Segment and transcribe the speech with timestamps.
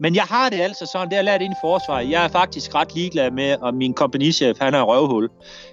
[0.00, 2.10] Men jeg har det altså sådan, det har jeg lært ind i forsvaret.
[2.10, 5.28] Jeg er faktisk ret ligeglad med, om min kompagnichef, han er røvhul.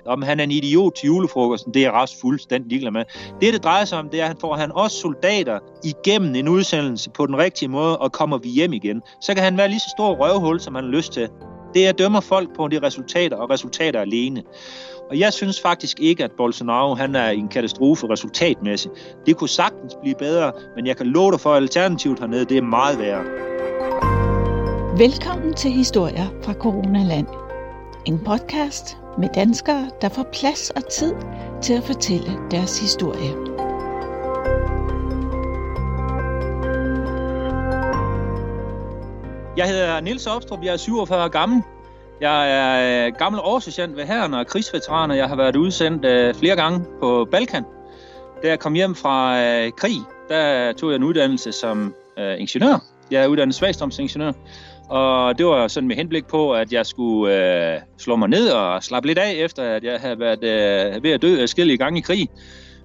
[0.06, 3.04] Om han er en idiot til julefrokosten, det er jeg ret fuldstændig ligeglad med.
[3.42, 6.48] Det, det drejer sig om, det er, at han får han også soldater igennem en
[6.48, 9.02] udsendelse på den rigtige måde, og kommer vi hjem igen.
[9.22, 11.30] Så kan han være lige så stor røvhul, som han har lyst til.
[11.74, 14.44] Det er dømmer folk på de resultater, og resultater alene.
[15.10, 18.94] Og jeg synes faktisk ikke, at Bolsonaro han er en katastrofe resultatmæssigt.
[19.26, 22.58] Det kunne sagtens blive bedre, men jeg kan love dig for, at alternativet hernede, det
[22.58, 23.55] er meget værre.
[24.98, 27.28] Velkommen til Historier fra Coronaland.
[28.06, 31.14] En podcast med danskere, der får plads og tid
[31.62, 33.30] til at fortælle deres historie.
[39.58, 41.64] Jeg hedder Nils Opstrup, jeg er 47 år gammel.
[42.22, 46.36] Jeg er øh, gammel årsagent ved herren og krigsveteran, og jeg har været udsendt øh,
[46.36, 47.64] flere gange på Balkan.
[48.44, 49.98] Da jeg kom hjem fra øh, krig,
[50.30, 52.80] der tog jeg en uddannelse som ingeniør.
[53.12, 54.32] Jeg er uddannet svagstrømsingeniør,
[54.90, 58.84] og det var sådan med henblik på, at jeg skulle øh, slå mig ned og
[58.84, 62.02] slappe lidt af, efter at jeg havde været øh, ved at dø i gang i
[62.02, 62.30] krig.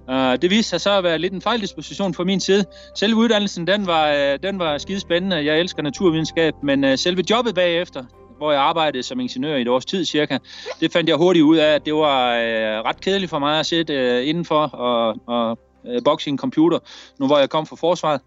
[0.07, 2.65] Uh, det viste sig så at være lidt en fejldisposition fra min side.
[2.95, 5.45] Selve uddannelsen, den var, øh, den var skidespændende.
[5.45, 8.03] Jeg elsker naturvidenskab, men øh, selve jobbet bagefter,
[8.37, 10.37] hvor jeg arbejdede som ingeniør i et års tid cirka,
[10.79, 13.65] det fandt jeg hurtigt ud af, at det var øh, ret kedeligt for mig at
[13.65, 16.79] sidde øh, indenfor og, og øh, bokse i en computer,
[17.19, 18.21] nu hvor jeg kom fra forsvaret.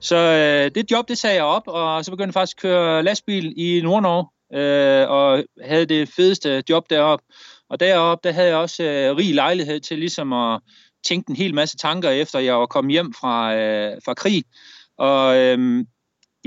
[0.00, 3.02] Så øh, det job, det sagde jeg op, og så begyndte jeg faktisk at køre
[3.02, 7.24] lastbil i Nord-Norge, øh, og havde det fedeste job deroppe.
[7.70, 10.60] Og deroppe, der havde jeg også øh, rig lejlighed til ligesom at
[11.08, 14.44] tænke en hel masse tanker efter, jeg var kommet hjem fra, øh, fra krig.
[14.98, 15.84] Og øh,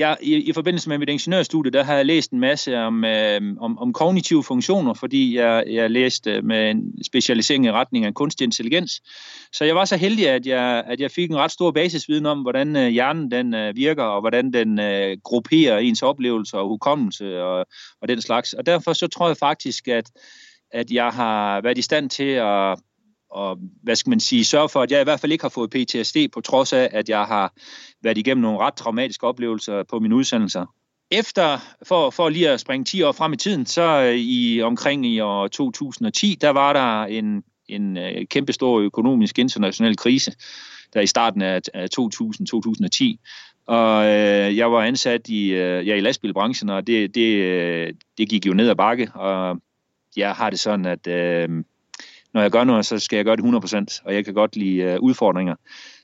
[0.02, 3.42] jeg, i, i forbindelse med mit ingeniørstudie, der har jeg læst en masse om, øh,
[3.60, 8.14] om, om kognitive funktioner, fordi jeg, jeg læste øh, med en specialisering i retning af
[8.14, 9.02] kunstig intelligens.
[9.54, 12.42] Så jeg var så heldig, at jeg, at jeg fik en ret stor basisviden om,
[12.42, 17.44] hvordan øh, hjernen den øh, virker, og hvordan den øh, grupperer ens oplevelser og hukommelse
[17.44, 17.66] og,
[18.02, 18.54] og den slags.
[18.54, 20.12] Og derfor så tror jeg faktisk, at,
[20.72, 22.80] at jeg har været i stand til at
[23.32, 25.70] og hvad skal man sige, sørge for, at jeg i hvert fald ikke har fået
[25.70, 27.54] PTSD, på trods af, at jeg har
[28.04, 30.66] været igennem nogle ret traumatiske oplevelser på mine udsendelser.
[31.12, 35.06] Efter, for, for lige at springe 10 år frem i tiden, så øh, i omkring
[35.06, 40.32] i år 2010, der var der en, en øh, kæmpestor økonomisk international krise,
[40.94, 43.04] der i starten af, af 2000-2010.
[43.66, 48.30] Og øh, jeg var ansat i, øh, ja, i lastbilbranchen, og det, det, øh, det
[48.30, 49.62] gik jo ned ad bakke, og
[50.18, 51.50] jeg har det sådan, at øh,
[52.34, 54.78] når jeg gør noget, så skal jeg gøre det 100%, og jeg kan godt lide
[54.78, 55.56] øh, udfordringer.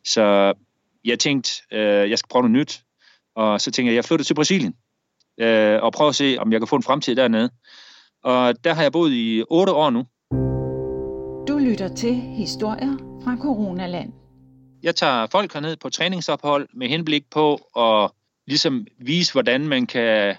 [0.05, 0.53] Så
[1.07, 2.81] jeg tænkte, øh, jeg skal prøve noget nyt,
[3.35, 4.73] og så tænkte jeg, jeg flytter til Brasilien,
[5.39, 7.49] øh, og prøve at se, om jeg kan få en fremtid dernede.
[8.23, 10.05] Og der har jeg boet i otte år nu.
[11.47, 14.13] Du lytter til historier fra Coronaland.
[14.83, 18.11] Jeg tager folk herned på træningsophold med henblik på at
[18.47, 20.35] ligesom vise, hvordan man kan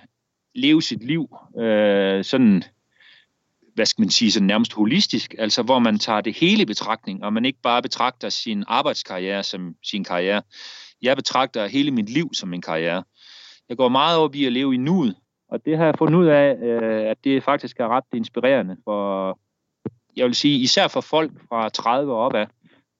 [0.54, 2.62] leve sit liv øh, sådan
[3.78, 7.24] hvad skal man sige, så nærmest holistisk, altså hvor man tager det hele i betragtning,
[7.24, 10.42] og man ikke bare betragter sin arbejdskarriere som sin karriere.
[11.02, 13.04] Jeg betragter hele mit liv som en karriere.
[13.68, 15.16] Jeg går meget op i at leve i nuet,
[15.48, 19.38] og det har jeg fundet ud af, øh, at det faktisk er ret inspirerende for,
[20.16, 22.46] jeg vil sige, især for folk fra 30 og opad,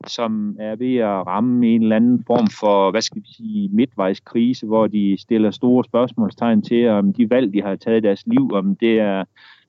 [0.06, 4.66] som er ved at ramme en eller anden form for, hvad skal vi sige, midtvejskrise,
[4.66, 8.52] hvor de stiller store spørgsmålstegn til, om de valg, de har taget i deres liv,
[8.52, 9.24] om det er,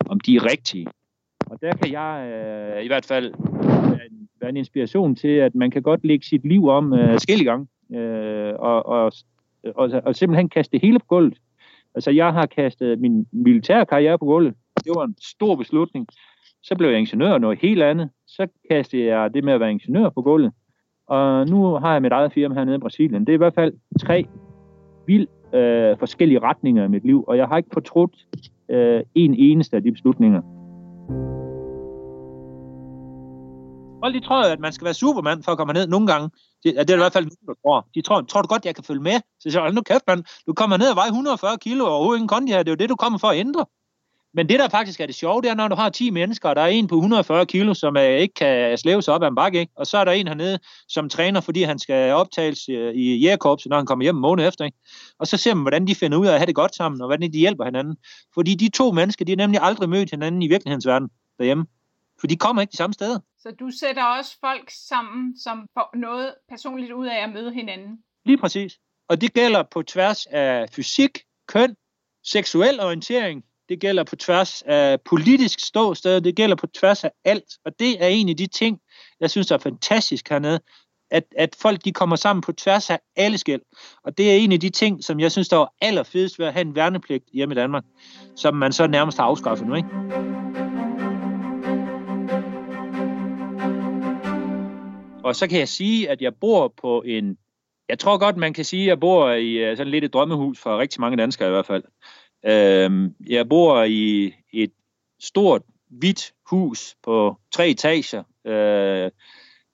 [0.05, 0.87] om de er rigtige.
[1.49, 3.33] Og der kan jeg øh, i hvert fald
[3.89, 7.19] være en, være en inspiration til, at man kan godt lægge sit liv om øh,
[7.19, 9.11] skille gang, øh, og, og,
[9.75, 11.37] og, og simpelthen kaste det hele på gulvet.
[11.95, 14.53] Altså, jeg har kastet min militære karriere på gulvet.
[14.83, 16.07] Det var en stor beslutning.
[16.63, 18.09] Så blev jeg ingeniør og noget helt andet.
[18.27, 20.51] Så kastede jeg det med at være ingeniør på gulvet.
[21.07, 23.21] Og nu har jeg mit eget firma hernede i Brasilien.
[23.21, 24.25] Det er i hvert fald tre
[25.07, 28.15] vildt øh, forskellige retninger i mit liv, og jeg har ikke fortrudt
[28.69, 30.41] øh, en eneste af de beslutninger.
[34.03, 36.29] Folk de tror, at man skal være supermand for at komme ned nogle gange.
[36.63, 37.87] Det, det er i hvert fald nogen, der tror.
[37.95, 39.19] De tror, tror du godt, jeg kan følge med?
[39.39, 40.23] Så siger jeg, nu kæft, man.
[40.47, 42.63] Du kommer ned og vejer 140 kilo og overhovedet ingen kondi her.
[42.63, 43.65] Det er jo det, du kommer for at ændre.
[44.33, 46.55] Men det, der faktisk er det sjove, det er, når du har 10 mennesker, og
[46.55, 49.35] der er en på 140 kilo, som øh, ikke kan slæve sig op ad en
[49.35, 49.73] bakke, ikke?
[49.75, 53.69] og så er der en hernede, som træner, fordi han skal optages øh, i jægerkorpset,
[53.69, 54.65] når han kommer hjem en måned efter.
[54.65, 54.77] Ikke?
[55.19, 57.07] Og så ser man, hvordan de finder ud af at have det godt sammen, og
[57.07, 57.97] hvordan de hjælper hinanden.
[58.33, 61.65] Fordi de to mennesker, de har nemlig aldrig mødt hinanden i virkelighedens verden derhjemme.
[62.19, 63.19] For de kommer ikke de samme steder.
[63.39, 68.03] Så du sætter også folk sammen, som får noget personligt ud af at møde hinanden?
[68.25, 68.79] Lige præcis.
[69.09, 71.75] Og det gælder på tværs af fysik, køn,
[72.23, 77.53] seksuel orientering, det gælder på tværs af politisk ståsted, det gælder på tværs af alt.
[77.65, 78.79] Og det er en af de ting,
[79.19, 80.59] jeg synes er fantastisk hernede.
[81.11, 83.61] at, at folk de kommer sammen på tværs af alle skæld.
[84.03, 86.53] Og det er en af de ting, som jeg synes, der er allerfedest ved at
[86.53, 87.83] have en værnepligt hjemme i Danmark,
[88.35, 90.68] som man så nærmest har afskaffet nu, ikke?
[95.23, 97.37] Og så kan jeg sige, at jeg bor på en...
[97.89, 100.59] Jeg tror godt, man kan sige, at jeg bor i øh, sådan lidt et drømmehus
[100.59, 101.83] for rigtig mange danskere i hvert fald.
[102.45, 104.71] Øhm, jeg bor i et
[105.19, 109.11] stort, hvidt hus på tre etager, øh,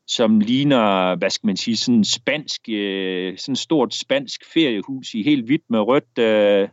[0.08, 5.46] som ligner, hvad skal man sige, sådan spansk, øh, sådan stort spansk feriehus i helt
[5.46, 6.70] hvidt med rødt, øh,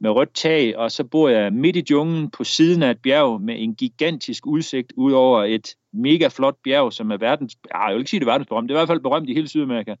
[0.00, 3.40] med rødt tag, og så bor jeg midt i junglen på siden af et bjerg
[3.40, 7.98] med en gigantisk udsigt ud over et mega flot bjerg, som er verdens, jeg vil
[7.98, 9.94] ikke sige det er verdensberømt, det er i hvert fald berømt i hele Sydamerika,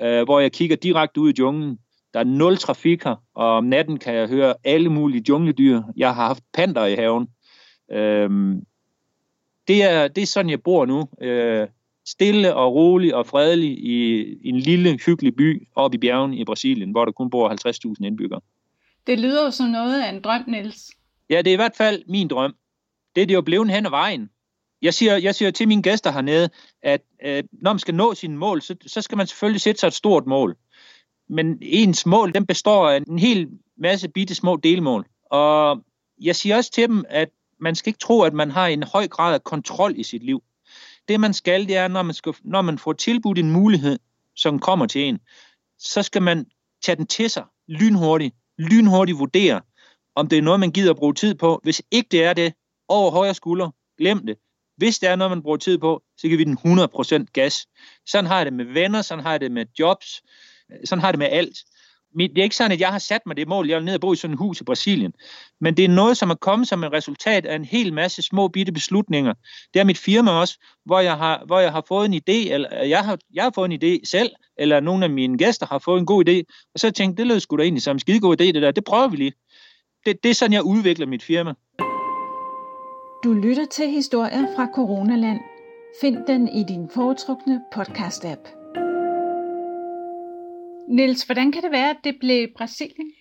[0.00, 1.78] øh, hvor jeg kigger direkte ud i junglen.
[2.14, 5.82] Der er nul trafik her, og om natten kan jeg høre alle mulige jungledyr.
[5.96, 7.28] Jeg har haft panter i haven.
[7.92, 8.30] Øh,
[9.68, 11.08] det, er, det er sådan, jeg bor nu.
[11.20, 11.68] Øh,
[12.06, 16.90] stille og rolig og fredelig i en lille, hyggelig by oppe i bjergen i Brasilien,
[16.90, 17.48] hvor der kun bor
[17.98, 18.40] 50.000 indbyggere.
[19.06, 20.90] Det lyder jo som noget af en drøm, Niels.
[21.30, 22.54] Ja, det er i hvert fald min drøm.
[23.14, 24.30] Det er det jo blevet hen ad vejen.
[24.82, 26.50] Jeg siger, jeg siger til mine gæster hernede,
[26.82, 29.86] at øh, når man skal nå sine mål, så, så skal man selvfølgelig sætte sig
[29.86, 30.56] et stort mål.
[31.28, 33.48] Men ens mål, den består af en hel
[33.78, 35.06] masse bitte små delmål.
[35.30, 35.84] Og
[36.20, 37.28] jeg siger også til dem, at
[37.60, 40.42] man skal ikke tro, at man har en høj grad af kontrol i sit liv.
[41.08, 43.98] Det man skal, det er, når man, skal, når man får tilbudt en mulighed,
[44.36, 45.18] som kommer til en,
[45.78, 46.46] så skal man
[46.82, 49.60] tage den til sig lynhurtigt, lynhurtigt vurdere,
[50.14, 51.60] om det er noget, man gider bruge tid på.
[51.62, 52.54] Hvis ikke det er det,
[52.88, 54.38] over højre skulder, glem det.
[54.82, 56.58] Hvis det er noget, man bruger tid på, så giver vi den
[57.22, 57.66] 100% gas.
[58.06, 60.22] Sådan har jeg det med venner, sådan har jeg det med jobs,
[60.84, 61.56] sådan har jeg det med alt
[62.18, 64.00] det er ikke sådan, at jeg har sat mig det mål, jeg vil ned og
[64.00, 65.12] bo i sådan et hus i Brasilien.
[65.60, 68.48] Men det er noget, som er kommet som et resultat af en hel masse små
[68.48, 69.34] bitte beslutninger.
[69.74, 72.82] Det er mit firma også, hvor jeg har, hvor jeg har fået en idé, eller
[72.82, 76.00] jeg har, jeg har fået en idé selv, eller nogle af mine gæster har fået
[76.00, 76.42] en god idé,
[76.74, 78.70] og så tænkte det lød sgu da egentlig som en skidegod idé, det der.
[78.70, 79.32] Det prøver vi lige.
[80.06, 81.54] Det, det er sådan, jeg udvikler mit firma.
[83.24, 85.40] Du lytter til historier fra Coronaland.
[86.00, 88.42] Find den i din foretrukne podcast-app.
[90.88, 93.12] Niels, hvordan kan det være, at det blev Brasilien?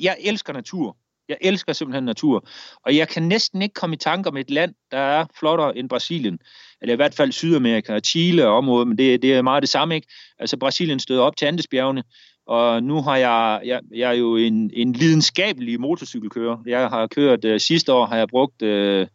[0.00, 0.96] Jeg elsker natur.
[1.28, 2.48] Jeg elsker simpelthen natur.
[2.84, 5.88] Og jeg kan næsten ikke komme i tanke om et land, der er flottere end
[5.88, 6.38] Brasilien.
[6.80, 9.70] Eller i hvert fald Sydamerika og Chile og området, men det, det er meget det
[9.70, 10.08] samme, ikke?
[10.38, 12.02] Altså Brasilien støder op til Andesbjergene,
[12.46, 16.58] og nu har jeg, jeg, jeg er jo en, en lidenskabelig motorcykelkører.
[16.66, 19.06] Jeg har kørt, øh, sidste år har jeg brugt øh,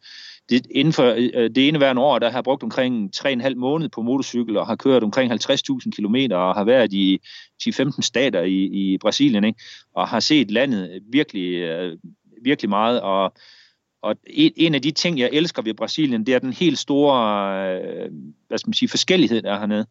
[0.49, 4.01] det, inden for øh, det ene år, der har jeg brugt omkring 3,5 måned på
[4.01, 7.19] motorcykel, og har kørt omkring 50.000 km, og har været i
[7.63, 9.61] 10-15 stater i, i Brasilien, ikke?
[9.95, 11.97] og har set landet virkelig, øh,
[12.43, 13.33] virkelig meget, og,
[14.01, 14.15] og
[14.57, 17.17] en af de ting, jeg elsker ved Brasilien, det er den helt store
[17.75, 18.11] øh,
[18.47, 19.85] hvad skal man sige, forskellighed, der er hernede.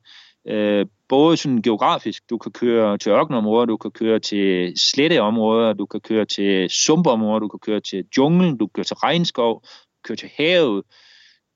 [0.46, 5.86] Øh, både sådan geografisk, du kan køre til ørkenområder, du kan køre til sletteområder, du
[5.86, 9.62] kan køre til sumpområder, du kan køre til junglen, du kan køre til regnskov,
[10.04, 10.82] køre til havet.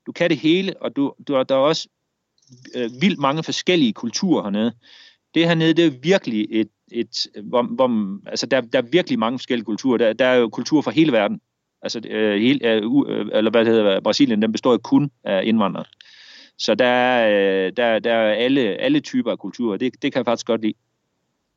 [0.05, 1.87] Du kan det hele, og du, du, der er også
[2.75, 4.73] øh, vildt mange forskellige kulturer hernede.
[5.33, 9.39] Det hernede, det er virkelig et, et hvor, hvor, altså der, der er virkelig mange
[9.39, 9.97] forskellige kulturer.
[9.97, 11.41] Der, der er jo kultur fra hele verden.
[11.81, 15.85] Altså, øh, hele, øh, øh, eller hvad det hedder, Brasilien, den består kun af indvandrere.
[16.57, 19.77] Så der er, øh, der, der er alle, alle typer af kulturer.
[19.77, 20.73] Det, det kan jeg faktisk godt lide.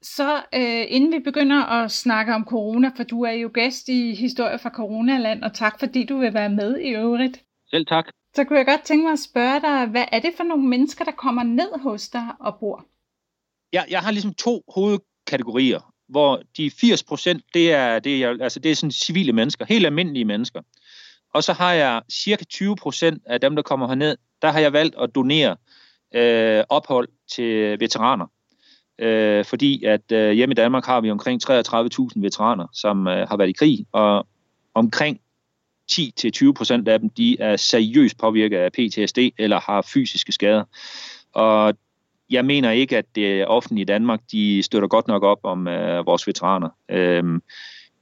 [0.02, 4.14] Så øh, inden vi begynder at snakke om corona, for du er jo gæst i
[4.14, 7.42] Historie fra Coronaland, og tak fordi du vil være med i øvrigt.
[7.70, 8.06] Selv tak.
[8.34, 11.04] Så kunne jeg godt tænke mig at spørge dig, hvad er det for nogle mennesker,
[11.04, 12.86] der kommer ned hos dig og bor?
[13.72, 18.60] Jeg, jeg har ligesom to hovedkategorier, hvor de 80 procent, det er, det er, altså
[18.60, 20.62] det er sådan civile mennesker, helt almindelige mennesker.
[21.34, 24.72] Og så har jeg cirka 20 procent af dem, der kommer herned, der har jeg
[24.72, 25.56] valgt at donere
[26.14, 28.26] øh, ophold til veteraner
[28.98, 33.36] øh, fordi at øh, hjemme i Danmark har vi omkring 33.000 veteraner, som øh, har
[33.36, 34.26] været i krig, og
[34.74, 35.20] omkring
[35.92, 40.64] 10-20% af dem, de er seriøst påvirket af PTSD eller har fysiske skader.
[41.32, 41.74] Og
[42.30, 46.06] jeg mener ikke, at det offentlige i Danmark, de støtter godt nok op om øh,
[46.06, 46.68] vores veteraner.
[46.88, 47.42] Øhm,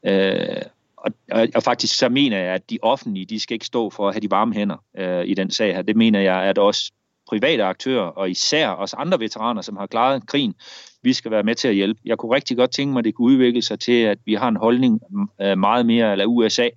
[0.06, 0.62] øh,
[1.04, 4.08] og, og, og faktisk så mener jeg, at de offentlige, de skal ikke stå for
[4.08, 5.82] at have de varme hænder øh, i den sag her.
[5.82, 6.92] Det mener jeg, at også
[7.28, 10.54] private aktører, og især os andre veteraner, som har klaret krigen,
[11.02, 12.00] vi skal være med til at hjælpe.
[12.04, 14.48] Jeg kunne rigtig godt tænke mig, at det kunne udvikle sig til, at vi har
[14.48, 15.00] en holdning
[15.40, 16.68] øh, meget mere, eller USA,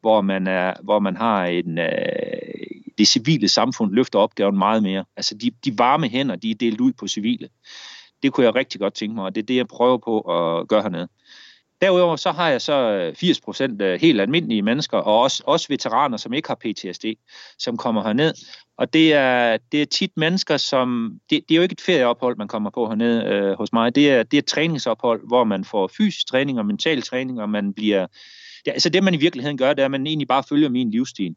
[0.00, 1.88] hvor man, er, hvor man har en, øh,
[2.98, 5.04] det civile samfund løfter opgaven meget mere.
[5.16, 7.48] Altså de, de varme hænder, de er delt ud på civile.
[8.22, 10.68] Det kunne jeg rigtig godt tænke mig, og det er det, jeg prøver på at
[10.68, 11.08] gøre hernede.
[11.80, 13.14] Derudover så har jeg så øh,
[13.78, 17.04] 80% øh, helt almindelige mennesker, og også, også veteraner, som ikke har PTSD,
[17.58, 18.34] som kommer herned.
[18.78, 21.18] Og det er, det er tit mennesker, som...
[21.30, 23.94] Det, det er jo ikke et ferieophold, man kommer på hernede øh, hos mig.
[23.94, 27.50] Det er, det er et træningsophold, hvor man får fysisk træning og mental træning, og
[27.50, 28.06] man bliver...
[28.64, 30.90] Det, altså det, man i virkeligheden gør, det er, at man egentlig bare følger min
[30.90, 31.34] livsstil.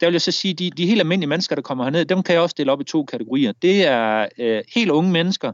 [0.00, 2.32] Der vil jeg så sige, de, de helt almindelige mennesker, der kommer herned, dem kan
[2.32, 3.52] jeg også dele op i to kategorier.
[3.62, 5.52] Det er øh, helt unge mennesker,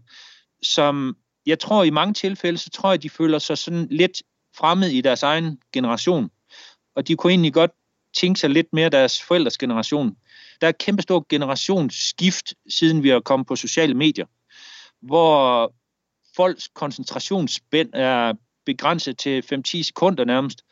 [0.63, 1.17] som
[1.47, 4.23] jeg tror i mange tilfælde, så tror jeg, de føler sig sådan lidt
[4.57, 6.31] fremmed i deres egen generation.
[6.97, 7.71] Og de kunne egentlig godt
[8.17, 10.17] tænke sig lidt mere deres forældres generation.
[10.61, 14.27] Der er et kæmpe stort generationsskift, siden vi er kommet på sociale medier,
[15.03, 15.73] hvor
[16.37, 18.33] folks koncentrationsspænd er
[18.67, 20.63] begrænset til 5-10 sekunder nærmest,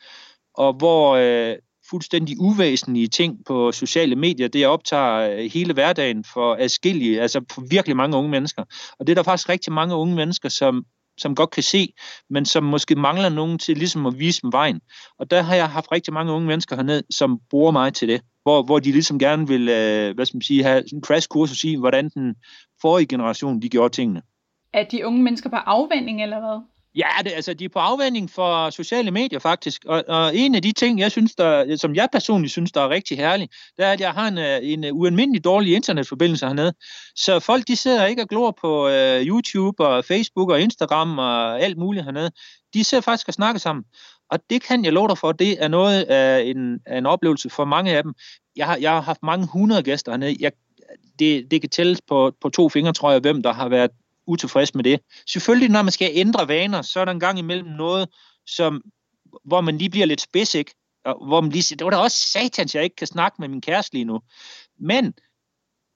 [0.53, 1.55] og hvor øh,
[1.89, 7.63] fuldstændig uvæsentlige ting på sociale medier, det optager øh, hele hverdagen for adskillige, altså for
[7.69, 8.63] virkelig mange unge mennesker.
[8.99, 10.85] Og det er der faktisk rigtig mange unge mennesker, som,
[11.17, 11.93] som godt kan se,
[12.29, 14.81] men som måske mangler nogen til ligesom at vise dem vejen.
[15.19, 18.21] Og der har jeg haft rigtig mange unge mennesker hernede, som bruger mig til det,
[18.43, 21.75] hvor, hvor de ligesom gerne vil, øh, hvad skal man sige, have en crashkursus i,
[21.75, 22.35] hvordan den
[22.81, 24.21] forrige generation, de gjorde tingene.
[24.73, 26.76] Er de unge mennesker på afvending, eller hvad?
[26.97, 30.61] Ja, det, altså, de er på afvending for sociale medier faktisk, og, og en af
[30.61, 33.91] de ting, jeg synes, der, som jeg personligt synes, der er rigtig herlig, det er,
[33.91, 36.73] at jeg har en, øh, en øh, ualmindelig dårlig internetforbindelse hernede.
[37.15, 41.61] Så folk, de sidder ikke og glor på uh, YouTube og Facebook og Instagram og
[41.61, 42.31] alt muligt hernede.
[42.73, 43.85] De sidder faktisk og snakker sammen.
[44.31, 47.49] Og det kan jeg love dig for, det er noget af en, af en oplevelse
[47.49, 48.13] for mange af dem.
[48.55, 50.35] Jeg har, jeg har haft mange hundrede gæster hernede.
[50.39, 50.51] Jeg,
[51.19, 53.91] det, det kan tælles på, på to fingre, tror jeg, hvem der har været
[54.27, 54.99] utilfreds med det.
[55.27, 58.09] Selvfølgelig, når man skal ændre vaner, så er der en gang imellem noget,
[58.45, 58.81] som,
[59.45, 60.75] hvor man lige bliver lidt spids, ikke?
[61.05, 63.47] Og hvor man lige siger, det var da også satans, jeg ikke kan snakke med
[63.47, 64.21] min kæreste lige nu.
[64.79, 65.13] Men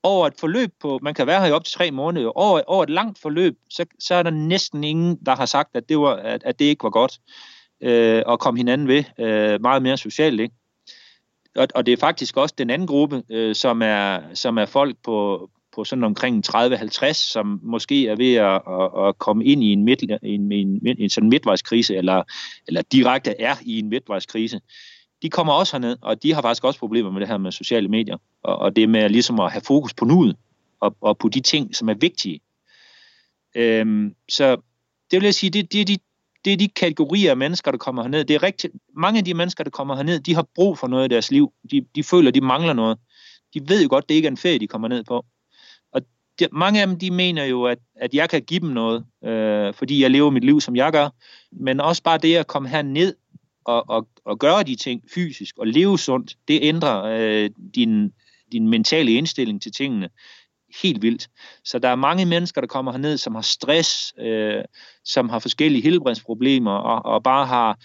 [0.04, 2.84] over et forløb på, man kan være her i op til tre måneder, over, over
[2.84, 6.16] et langt forløb, så, så er der næsten ingen, der har sagt, at det, var,
[6.16, 7.20] at, at det ikke var godt
[7.82, 10.40] øh, at komme hinanden ved øh, meget mere socialt.
[10.40, 10.56] Ikke?
[11.56, 14.98] Og, og det er faktisk også den anden gruppe, øh, som, er, som er folk
[15.04, 19.68] på, på sådan omkring 30-50, som måske er ved at, at, at komme ind i
[19.68, 22.24] en, midt, en, en, en sådan midtvejskrise, eller,
[22.68, 24.60] eller direkte er i en midtvejskrise,
[25.22, 27.88] de kommer også herned, og de har faktisk også problemer med det her med sociale
[27.88, 30.36] medier, og, og det med ligesom at have fokus på nuet,
[30.80, 32.40] og, og på de ting, som er vigtige.
[33.56, 34.56] Øhm, så
[35.12, 36.04] det vil jeg sige, det, det, det, de,
[36.46, 38.26] det er de kategorier af mennesker, der kommer herned.
[38.26, 41.06] Det er rigtig, mange af de mennesker, der kommer herned, de har brug for noget
[41.06, 41.54] i deres liv.
[41.72, 42.98] De, de føler, de mangler noget.
[43.54, 45.26] De ved jo godt, det ikke er en ferie, de kommer ned på
[46.42, 49.74] de, mange af dem, de mener jo, at, at jeg kan give dem noget, øh,
[49.74, 51.10] fordi jeg lever mit liv, som jeg gør.
[51.52, 53.16] Men også bare det at komme her ned
[53.66, 58.12] og, og, og gøre de ting fysisk og leve sundt, det ændrer øh, din,
[58.52, 60.10] din mentale indstilling til tingene
[60.82, 61.30] helt vildt.
[61.64, 64.64] Så der er mange mennesker, der kommer herned, som har stress, øh,
[65.06, 67.80] som har forskellige helbredsproblemer og, og bare har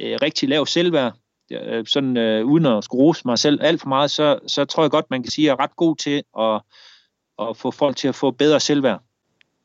[0.00, 1.14] øh, rigtig lav selvværd.
[1.52, 4.90] Øh, sådan øh, uden at skrue mig selv alt for meget, så, så tror jeg
[4.90, 6.62] godt, man kan sige, at jeg er ret god til at
[7.38, 9.02] at få folk til at få bedre selvværd.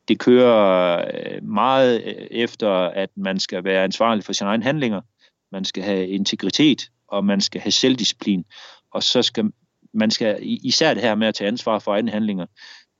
[0.08, 5.00] Det kører øh, meget øh, efter, at man skal være ansvarlig for sine egne handlinger.
[5.52, 8.44] Man skal have integritet, og man skal have selvdisciplin.
[8.92, 9.50] Og så skal
[9.94, 12.46] man skal især det her med at tage ansvar for egne handlinger.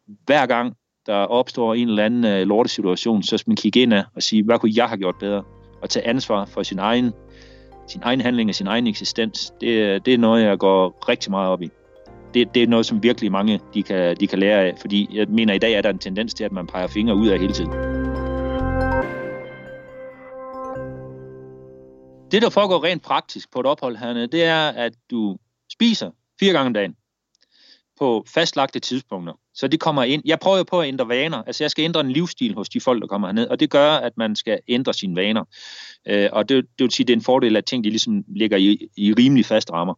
[0.06, 0.76] Hver gang
[1.06, 4.58] der opstår en eller anden øh, lortesituation, så skal man kigge ind og sige, hvad
[4.58, 5.44] kunne jeg have gjort bedre?
[5.82, 7.12] Og tage ansvar for sin egen,
[7.88, 9.52] sin egen handling og sin egen eksistens.
[9.60, 11.70] Det, det er noget, jeg går rigtig meget op i
[12.34, 15.26] det, det er noget, som virkelig mange de kan, de kan lære af, fordi jeg
[15.28, 17.52] mener, i dag er der en tendens til, at man peger fingre ud af hele
[17.52, 17.72] tiden.
[22.30, 25.36] Det, der foregår rent praktisk på et ophold hernede, det er, at du
[25.72, 26.10] spiser
[26.40, 26.94] fire gange om dagen
[27.98, 29.32] på fastlagte tidspunkter.
[29.54, 30.22] Så det kommer ind.
[30.24, 31.42] Jeg prøver på at ændre vaner.
[31.42, 33.90] Altså, jeg skal ændre en livsstil hos de folk, der kommer herned, og det gør,
[33.90, 35.44] at man skal ændre sine vaner.
[36.08, 38.56] Øh, og det, det vil sige, det er en fordel, at ting de ligesom ligger
[38.56, 39.94] i, i rimelig faste rammer.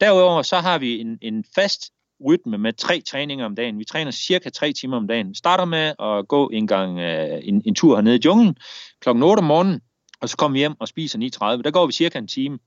[0.00, 1.92] Derudover så har vi en, en fast
[2.28, 3.78] rytme med tre træninger om dagen.
[3.78, 5.34] Vi træner cirka tre timer om dagen.
[5.34, 8.56] Starter med at gå en gang øh, en, en tur hernede i junglen
[9.00, 9.80] klokken 8 om morgenen,
[10.20, 11.18] og så kommer vi hjem og spiser
[11.58, 11.62] 9.30.
[11.62, 12.58] Der går vi cirka en time.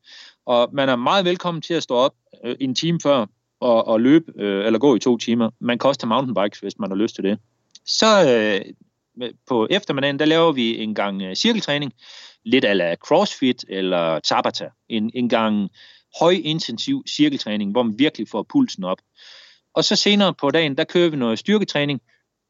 [0.45, 2.13] Og man er meget velkommen til at stå op
[2.45, 3.25] øh, en time før
[3.59, 5.49] og, og løbe øh, eller gå i to timer.
[5.59, 7.39] Man kan også tage mountainbikes, hvis man har lyst til det.
[7.85, 8.73] Så øh,
[9.47, 11.93] på eftermiddagen, der laver vi en gang øh, cirkeltræning.
[12.45, 14.69] Lidt ala crossfit eller tabata.
[14.89, 15.69] En, en gang
[16.19, 18.97] højintensiv cirkeltræning, hvor man virkelig får pulsen op.
[19.73, 22.01] Og så senere på dagen, der kører vi noget styrketræning.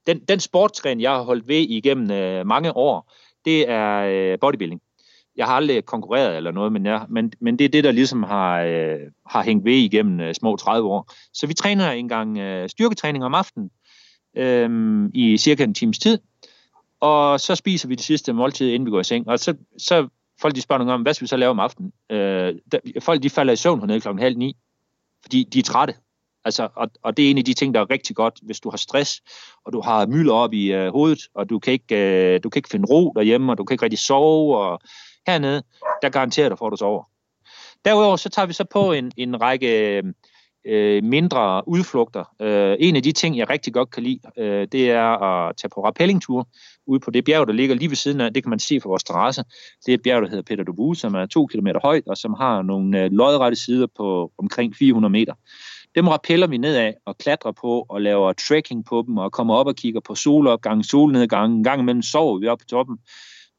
[0.08, 3.14] Den, den sportstræning, jeg har holdt ved igennem øh, mange år,
[3.46, 4.82] det er øh, bodybuilding.
[5.36, 8.24] Jeg har aldrig konkurreret eller noget, men, jeg, men, men det er det, der ligesom
[8.24, 11.12] har, øh, har hængt ved igennem øh, små 30 år.
[11.34, 13.72] Så vi træner en gang øh, styrketræning om aftenen
[14.38, 16.20] øh, i cirka en times tid,
[17.00, 19.28] og så spiser vi det sidste måltid, inden vi går i seng.
[19.28, 20.08] Og så, så
[20.42, 21.94] folk de spørger nogle om, hvad skal vi så lave om aftenen?
[22.10, 24.56] Øh, der, folk de falder i søvn hernede klokken halv ni,
[25.22, 25.94] fordi de er trætte.
[26.46, 28.70] Altså, og, og det er en af de ting, der er rigtig godt, hvis du
[28.70, 29.22] har stress,
[29.66, 31.96] og du har mylder op i øh, hovedet, og du kan, ikke,
[32.36, 34.80] øh, du kan ikke finde ro derhjemme, og du kan ikke rigtig sove, og
[35.28, 35.64] hernede,
[36.02, 37.04] der garanterer du for, at du sover.
[37.86, 40.04] Derudover så tager vi så på en, en række
[40.68, 42.24] øh, mindre udflugter.
[42.42, 45.70] Øh, en af de ting, jeg rigtig godt kan lide, øh, det er at tage
[45.70, 46.48] på rappellingtur
[46.88, 48.34] ude på det bjerg, der ligger lige ved siden af.
[48.34, 49.44] Det kan man se fra vores terrasse.
[49.86, 52.34] Det er et bjerg, der hedder Peter Dubu, som er to kilometer højt, og som
[52.34, 55.34] har nogle øh, lodrette sider på omkring 400 meter.
[55.96, 59.68] Dem rappeller vi nedad og klatrer på og laver trekking på dem og kommer op
[59.68, 61.54] og kigger på solopgang, solnedgang.
[61.54, 62.98] En gang imellem sover vi op på toppen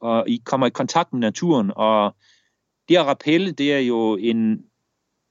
[0.01, 1.71] og I kommer i kontakt med naturen.
[1.75, 2.15] Og
[2.89, 4.61] det at rappelle, det er jo en,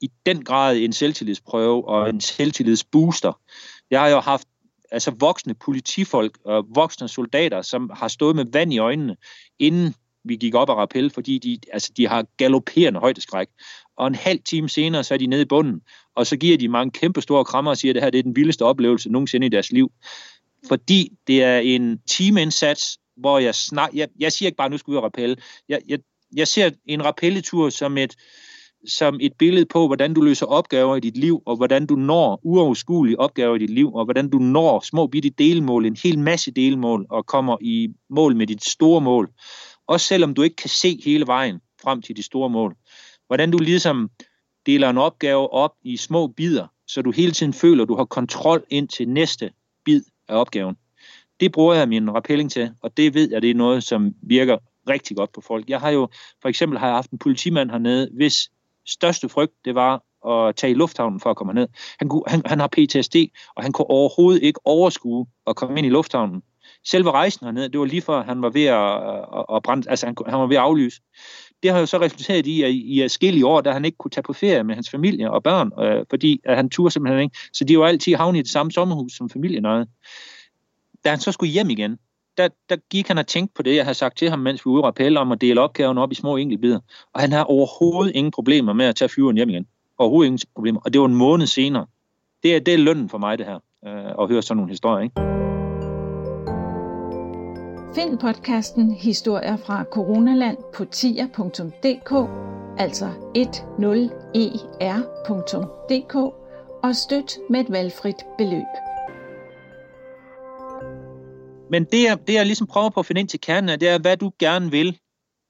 [0.00, 3.32] i den grad en selvtillidsprøve og en selvtillidsbooster.
[3.90, 4.48] Jeg har jo haft
[4.90, 9.16] altså voksne politifolk og voksne soldater, som har stået med vand i øjnene,
[9.58, 13.48] inden vi gik op af rappel, fordi de, altså, de har galopperende højdeskræk.
[13.96, 15.80] Og en halv time senere, så er de nede i bunden,
[16.16, 18.22] og så giver de mange kæmpe store krammer og siger, at det her det er
[18.22, 19.92] den vildeste oplevelse nogensinde i deres liv.
[20.68, 24.90] Fordi det er en teamindsats, hvor jeg snak, jeg, jeg siger ikke bare, nu skal
[24.90, 25.36] vi ud og rappelle.
[25.68, 25.98] Jeg, jeg,
[26.36, 28.16] jeg ser en rappelletur som et,
[28.88, 32.40] som et billede på, hvordan du løser opgaver i dit liv, og hvordan du når
[32.42, 36.50] uoverskuelige opgaver i dit liv, og hvordan du når små bitte delmål, en hel masse
[36.50, 39.30] delmål, og kommer i mål med dit store mål.
[39.86, 42.76] Også selvom du ikke kan se hele vejen frem til de store mål.
[43.26, 44.10] Hvordan du ligesom
[44.66, 48.04] deler en opgave op i små bidder, så du hele tiden føler, at du har
[48.04, 49.50] kontrol ind til næste
[49.84, 50.76] bid af opgaven.
[51.40, 54.58] Det bruger jeg min rappelling til, og det ved jeg, det er noget, som virker
[54.88, 55.68] rigtig godt på folk.
[55.68, 56.08] Jeg har jo,
[56.42, 58.50] for eksempel har jeg haft en politimand hernede, hvis
[58.90, 61.68] største frygt, det var at tage i lufthavnen for at komme ned.
[61.98, 63.16] Han, kunne, han, han har PTSD,
[63.56, 66.42] og han kunne overhovedet ikke overskue at komme ind i lufthavnen.
[66.86, 68.94] Selve rejsen hernede, det var lige før han var ved at,
[69.38, 71.00] at, at brænde, altså han, han var ved at aflyse.
[71.62, 74.22] Det har jo så resulteret i, at i forskellige år, da han ikke kunne tage
[74.22, 77.36] på ferie med hans familie og børn, øh, fordi at han turde simpelthen ikke.
[77.52, 79.86] Så de var altid havnet i det samme sommerhus, som familien ejede.
[81.04, 81.98] da han så skulle hjem igen,
[82.42, 84.70] der, der gik han og tænkte på det, jeg havde sagt til ham, mens vi
[84.70, 86.80] var ude om at dele opgaven op i små enkeltbidder.
[87.14, 89.66] Og han har overhovedet ingen problemer med at tage fyren hjem igen.
[89.98, 90.80] Overhovedet ingen problemer.
[90.84, 91.86] Og det var en måned senere.
[92.42, 95.02] Det er, det er lønnen for mig, det her, øh, at høre sådan nogle historier.
[95.02, 95.14] Ikke?
[97.94, 102.12] Find podcasten Historier fra Coronaland på tier.dk,
[102.78, 103.08] altså
[104.36, 106.14] 10er.dk,
[106.82, 108.89] og støt med et valgfrit beløb.
[111.70, 113.88] Men det jeg, det, jeg ligesom prøver på at finde ind til kernen af, det
[113.88, 114.98] er, hvad du gerne vil.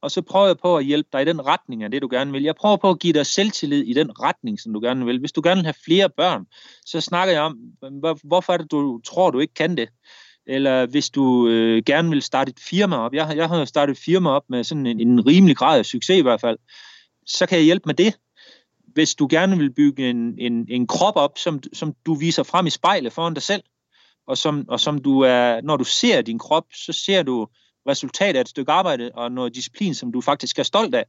[0.03, 2.33] Og så prøver jeg på at hjælpe dig i den retning af det, du gerne
[2.33, 2.43] vil.
[2.43, 5.19] Jeg prøver på at give dig selvtillid i den retning, som du gerne vil.
[5.19, 6.47] Hvis du gerne vil have flere børn,
[6.87, 7.59] så snakker jeg om,
[8.25, 9.89] hvorfor er det, du tror, du ikke kan det?
[10.47, 13.15] Eller hvis du øh, gerne vil starte et firma op.
[13.15, 16.19] Jeg, jeg har startet et firma op med sådan en, en rimelig grad af succes
[16.19, 16.59] i hvert fald.
[17.27, 18.19] Så kan jeg hjælpe med det.
[18.95, 22.67] Hvis du gerne vil bygge en, en, en krop op, som, som du viser frem
[22.67, 23.63] i spejlet foran dig selv,
[24.31, 27.49] og som, og som du er, når du ser din krop, så ser du
[27.89, 31.05] resultatet af et stykke arbejde og noget disciplin, som du faktisk er stolt af.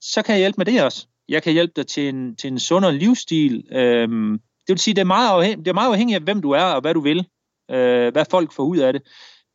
[0.00, 1.06] Så kan jeg hjælpe med det også.
[1.28, 3.68] Jeg kan hjælpe dig til en, til en sundere livsstil.
[3.72, 6.50] Øhm, det vil sige, det er, meget afhængigt, det er meget afhængigt af, hvem du
[6.50, 7.26] er og hvad du vil.
[7.70, 9.02] Øh, hvad folk får ud af det.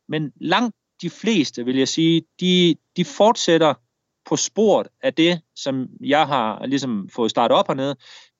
[0.08, 3.74] Men langt de fleste, vil jeg sige, de, de fortsætter
[4.26, 7.96] på sporet af det, som jeg har ligesom fået startet op hernede.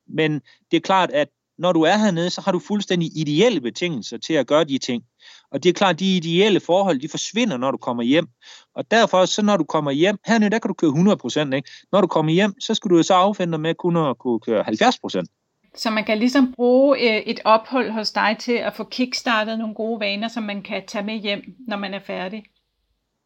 [0.08, 1.28] Men det er klart, at
[1.60, 5.04] når du er hernede, så har du fuldstændig ideelle betingelser til at gøre de ting.
[5.52, 8.28] Og det er klart, de ideelle forhold, de forsvinder, når du kommer hjem.
[8.76, 11.70] Og derfor, så når du kommer hjem, hernede, der kan du køre 100 procent, ikke?
[11.92, 14.64] Når du kommer hjem, så skal du så affinde dig med kun at kunne køre
[14.64, 15.30] 70 procent.
[15.76, 19.76] Så man kan ligesom bruge øh, et ophold hos dig til at få kickstartet nogle
[19.76, 22.44] gode vaner, som man kan tage med hjem, når man er færdig?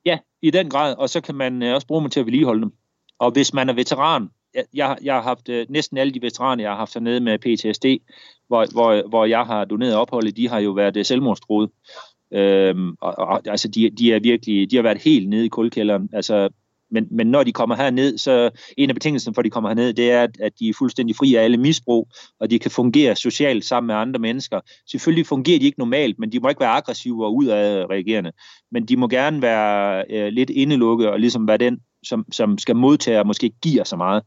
[0.06, 0.96] Ja, i den grad.
[0.96, 2.72] Og så kan man øh, også bruge dem til at vedligeholde dem.
[3.20, 4.30] Og hvis man er veteran,
[4.74, 7.86] jeg, jeg har haft øh, næsten alle de veteraner, jeg har haft hernede med PTSD,
[8.48, 11.70] hvor, hvor, hvor jeg har doneret opholdet, de har jo været øh, selvmordstroet.
[12.32, 16.10] Øhm, og, og, altså, de, de er virkelig, de har været helt nede i kuldkælderen.
[16.14, 16.50] Altså,
[16.94, 19.94] men, men når de kommer herned, så en af betingelserne for, at de kommer herned,
[19.94, 23.66] det er, at de er fuldstændig fri af alle misbrug, og de kan fungere socialt
[23.66, 24.60] sammen med andre mennesker.
[24.92, 28.32] Selvfølgelig fungerer de ikke normalt, men de må ikke være aggressive og udadreagerende.
[28.72, 32.76] Men de må gerne være øh, lidt indelukket og ligesom være den som, som skal
[32.76, 34.24] modtage og måske giver så meget.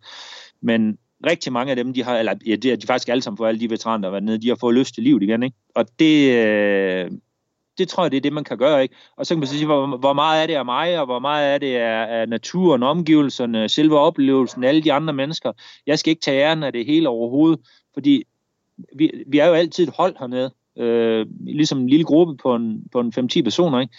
[0.62, 3.37] Men rigtig mange af dem, de har, eller ja, de, er de faktisk alle sammen
[3.37, 5.42] for alle de veteraner, der har været nede, de har fået lyst til livet igen,
[5.42, 5.57] ikke?
[5.74, 7.11] Og det, øh,
[7.78, 8.94] det tror jeg, det er det, man kan gøre, ikke?
[9.16, 11.54] Og så kan man sige, hvor, hvor meget er det af mig, og hvor meget
[11.54, 15.52] er det af, af naturen, omgivelserne, selve oplevelsen, alle de andre mennesker.
[15.86, 17.60] Jeg skal ikke tage æren af det hele overhovedet,
[17.94, 18.24] fordi
[18.96, 22.88] vi, vi er jo altid et hold hernede, øh, ligesom en lille gruppe på en,
[22.92, 23.94] på en 5-10 personer, ikke?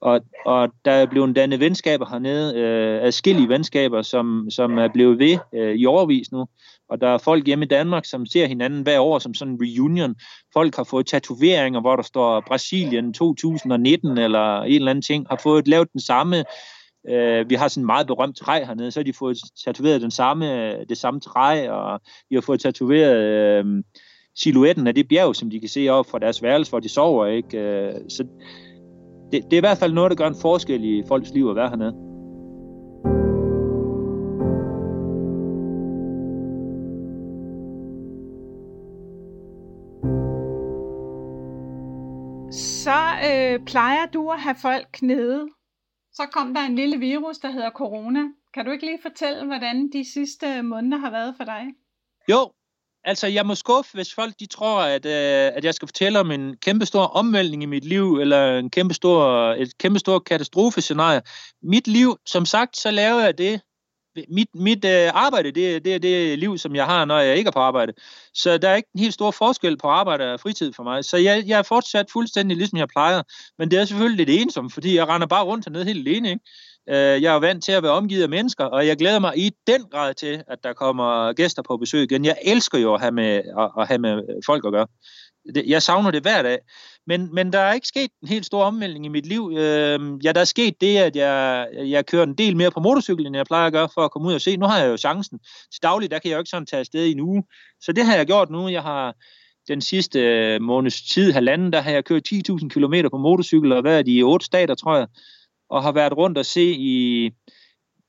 [0.00, 5.18] Og, og der er blevet dannet venskaber hernede, øh, adskillige venskaber, som, som er blevet
[5.18, 6.46] ved øh, i overvis nu.
[6.88, 9.60] Og der er folk hjemme i Danmark, som ser hinanden hver år som sådan en
[9.62, 10.14] reunion.
[10.52, 15.40] Folk har fået tatoveringer, hvor der står Brasilien 2019 eller en eller anden ting, har
[15.42, 16.44] fået lavet den samme
[17.08, 20.10] Øh, vi har sådan en meget berømt træ hernede, så har de fået tatoveret den
[20.10, 20.44] samme,
[20.84, 23.84] det samme træ, og de har fået tatoveret øh,
[24.36, 27.26] silhuetten af det bjerg, som de kan se op fra deres værelse, hvor de sover.
[27.26, 27.58] Ikke?
[27.58, 28.24] Øh, så
[29.32, 31.56] det, det er i hvert fald noget, der gør en forskel i folks liv at
[31.56, 31.94] være hernede.
[42.52, 45.48] Så øh, plejer du at have folk nede
[46.20, 48.20] så kom der en lille virus, der hedder corona.
[48.54, 51.64] Kan du ikke lige fortælle, hvordan de sidste måneder har været for dig?
[52.30, 52.50] Jo,
[53.04, 56.30] altså jeg må skuffe, hvis folk de tror, at, øh, at jeg skal fortælle om
[56.30, 61.22] en kæmpestor omvæltning i mit liv, eller en kæmpestor, et kæmpestor katastrofescenarie.
[61.62, 63.60] Mit liv, som sagt, så laver jeg det,
[64.28, 67.48] mit, mit øh, arbejde, det er det, det liv, som jeg har, når jeg ikke
[67.48, 67.92] er på arbejde.
[68.34, 71.04] Så der er ikke en helt stor forskel på arbejde og fritid for mig.
[71.04, 73.22] Så jeg, jeg er fortsat fuldstændig ligesom jeg plejer.
[73.58, 76.30] Men det er selvfølgelig lidt ensomt, fordi jeg render bare rundt hernede helt alene.
[76.30, 76.44] Ikke?
[76.90, 79.50] Øh, jeg er vant til at være omgivet af mennesker, og jeg glæder mig i
[79.66, 82.24] den grad til, at der kommer gæster på besøg igen.
[82.24, 84.86] Jeg elsker jo at have med, at, at have med folk at gøre.
[85.66, 86.58] Jeg savner det hver dag.
[87.06, 89.52] Men, men der er ikke sket en helt stor omvæltning i mit liv.
[89.56, 93.26] Øh, ja, der er sket det, at jeg, jeg kører en del mere på motorcykel,
[93.26, 94.56] end jeg plejer at gøre, for at komme ud og se.
[94.56, 95.38] Nu har jeg jo chancen.
[95.72, 97.44] Til daglig, der kan jeg jo ikke sådan tage afsted i en uge.
[97.80, 98.68] Så det har jeg gjort nu.
[98.68, 99.14] Jeg har
[99.68, 103.84] den sidste øh, måneds tid, halvanden, der har jeg kørt 10.000 km på motorcykel og
[103.84, 105.06] været i otte stater, tror jeg.
[105.70, 107.30] Og har været rundt og se i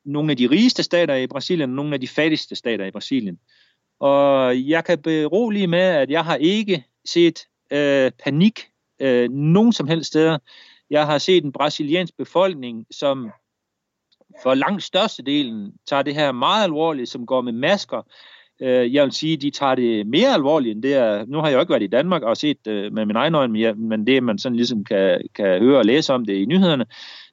[0.05, 3.39] nogle af de rigeste stater i Brasilien og nogle af de fattigste stater i Brasilien.
[3.99, 8.67] Og jeg kan berolige med, at jeg har ikke set øh, panik
[9.01, 10.37] øh, nogen som helst steder.
[10.89, 13.31] Jeg har set en brasiliansk befolkning, som
[14.43, 18.01] for langt størstedelen tager det her meget alvorligt, som går med masker.
[18.61, 21.25] Øh, jeg vil sige, de tager det mere alvorligt end det er.
[21.25, 23.73] Nu har jeg jo ikke været i Danmark og set øh, med min egen øjne,
[23.73, 26.85] men det man sådan ligesom kan, kan høre og læse om det i nyhederne,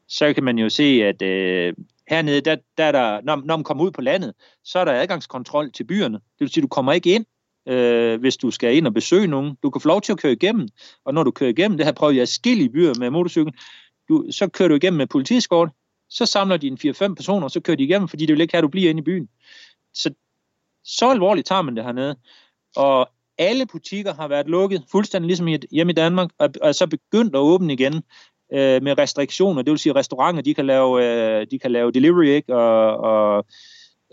[0.08, 1.74] så kan man jo se, at øh,
[2.08, 5.72] hernede, der, der, der når, når man kommer ud på landet, så er der adgangskontrol
[5.72, 6.14] til byerne.
[6.14, 7.24] Det vil sige, du kommer ikke ind
[7.68, 9.56] øh, hvis du skal ind og besøge nogen.
[9.62, 10.68] Du kan få lov til at køre igennem,
[11.04, 13.54] og når du kører igennem, det har prøvet jeg i byer med motorcykel,
[14.08, 15.70] du, så kører du igennem med politiskort,
[16.10, 18.52] så samler de en 4-5 personer, og så kører de igennem, fordi det vil ikke
[18.52, 19.28] have, at du bliver inde i byen.
[19.94, 20.14] Så,
[20.84, 22.16] så alvorligt tager man det hernede.
[22.76, 27.34] Og alle butikker har været lukket, fuldstændig ligesom hjemme i Danmark, og er så begyndt
[27.34, 28.02] at åbne igen
[28.52, 29.62] øh, med restriktioner.
[29.62, 32.56] Det vil sige, at restauranter de kan lave, øh, de kan lave delivery, ikke?
[32.56, 33.46] Og, og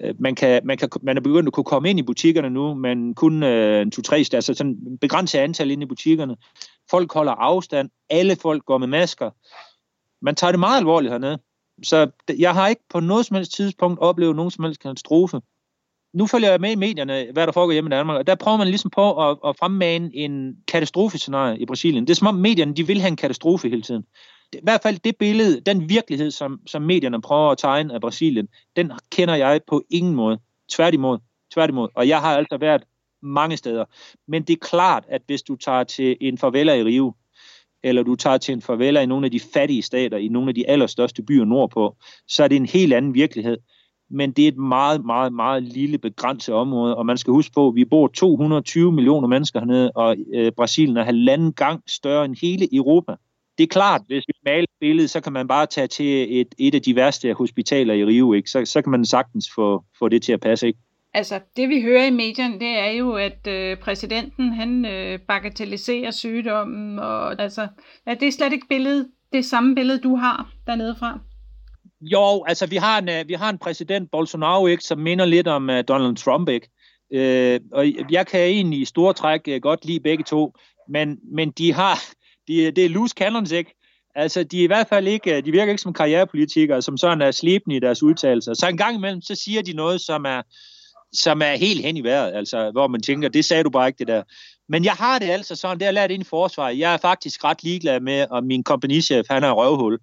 [0.02, 2.74] Øh, man, kan, man, kan, man er begyndt at kunne komme ind i butikkerne nu,
[2.74, 6.36] men kun øh, en to-tre, altså sådan begrænset antal ind i butikkerne.
[6.90, 9.32] Folk holder afstand, alle folk går med masker.
[10.22, 11.40] Man tager det meget alvorligt hernede.
[11.84, 15.42] Så jeg har ikke på noget som helst tidspunkt oplevet nogen som helst katastrofe.
[16.16, 18.58] Nu følger jeg med i medierne, hvad der foregår hjemme i Danmark, og der prøver
[18.58, 22.08] man ligesom på at, at fremmane en katastrofescenarie i Brasilien.
[22.08, 24.04] Det er som om medierne de vil have en katastrofe hele tiden
[24.54, 28.48] i hvert fald det billede, den virkelighed, som, som medierne prøver at tegne af Brasilien,
[28.76, 30.40] den kender jeg på ingen måde.
[30.72, 31.18] Tværtimod.
[31.54, 31.90] Tværtimod.
[31.96, 32.84] Og jeg har altså været
[33.22, 33.86] mange steder.
[34.28, 37.14] Men det er klart, at hvis du tager til en favela i Rio,
[37.84, 40.56] eller du tager til en favela i nogle af de fattige stater, i nogle af
[40.56, 41.96] de allerstørste byer nordpå,
[42.28, 43.58] så er det en helt anden virkelighed.
[44.10, 47.68] Men det er et meget, meget, meget lille begrænset område, og man skal huske på,
[47.68, 52.36] at vi bor 220 millioner mennesker hernede, og øh, Brasilien er halvanden gang større end
[52.42, 53.16] hele Europa
[53.58, 56.56] det er klart, hvis vi maler et billede, så kan man bare tage til et,
[56.58, 58.50] et af de værste hospitaler i Rio, ikke?
[58.50, 60.68] Så, så kan man sagtens få, få det til at passe.
[60.68, 60.80] Ikke?
[61.14, 66.12] Altså, det vi hører i medierne, det er jo, at øh, præsidenten, han øh, bagatelliserer
[66.12, 67.68] sygdommen, og altså,
[68.06, 71.20] er det slet ikke billedet, det samme billede, du har dernede fra?
[72.12, 75.48] Jo, altså, vi har en, øh, vi har en præsident, Bolsonaro, ikke, som minder lidt
[75.48, 76.70] om uh, Donald Trump, ikke?
[77.14, 80.54] Øh, og jeg kan egentlig i store træk uh, godt lide begge to,
[80.90, 82.04] men, men de har,
[82.48, 83.74] de, det er loose cannons, ikke?
[84.16, 87.32] Altså, de er i hvert fald ikke, de virker ikke som karrierepolitikere, som sådan er
[87.32, 88.54] slebende i deres udtalelser.
[88.54, 90.42] Så en gang imellem, så siger de noget, som er,
[91.14, 94.00] som er helt hen i vejret, altså, hvor man tænker, det sagde du bare ikke,
[94.00, 94.24] det der.
[94.70, 96.80] Men jeg har det altså sådan, det har jeg lært ind i forsvaret.
[96.80, 100.00] Jeg er faktisk ret ligeglad med, om min kompagnichef, han er røvhul,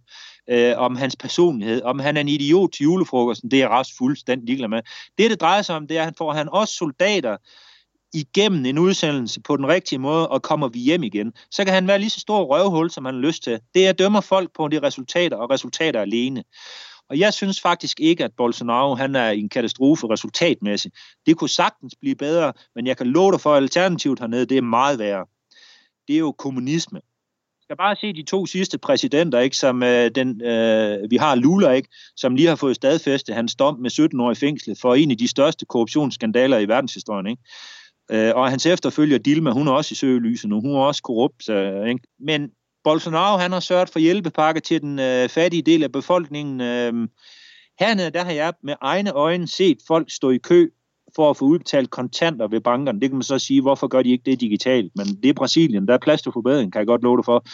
[0.51, 4.47] øh, om hans personlighed, om han er en idiot til julefrokosten, det er Ras fuldstændig
[4.47, 4.83] ligeglad med.
[5.19, 7.37] Det, det drejer sig om, det er, at han får han også soldater,
[8.15, 11.87] igennem en udsendelse på den rigtige måde, og kommer vi hjem igen, så kan han
[11.87, 13.61] være lige så stor røvhul, som han har lyst til.
[13.75, 16.45] Det er, dømmer folk på de resultater, og resultater alene.
[17.09, 20.95] Og jeg synes faktisk ikke, at Bolsonaro han er en katastrofe resultatmæssigt.
[21.27, 24.59] Det kunne sagtens blive bedre, men jeg kan love dig for, at alternativet hernede, det
[24.59, 25.27] er meget værre.
[26.09, 27.01] Det er jo kommunisme
[27.73, 31.71] kan bare se de to sidste præsidenter, ikke, som øh, den, øh, vi har Lula,
[31.71, 35.11] ikke, som lige har fået stadfæstet hans dom med 17 år i fængsel for en
[35.11, 37.27] af de største korruptionsskandaler i verdenshistorien.
[37.27, 37.43] Ikke?
[38.11, 41.45] Øh, og hans efterfølger Dilma, hun er også i søgelyset nu, hun er også korrupt.
[41.45, 42.01] Så, ikke?
[42.21, 42.51] Men
[42.85, 46.61] Bolsonaro, han har sørget for hjælpepakke til den øh, fattige del af befolkningen.
[46.61, 47.09] Øh,
[47.81, 50.69] hernede, der har jeg med egne øjne set folk stå i kø
[51.17, 53.01] for at få udbetalt kontanter ved bankerne.
[53.01, 54.93] Det kan man så sige, hvorfor gør de ikke det digitalt?
[54.97, 57.45] Men det er Brasilien, der er plads til forbedring, kan jeg godt love det for.